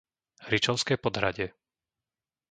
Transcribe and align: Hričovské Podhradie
Hričovské 0.47 0.93
Podhradie 1.03 1.47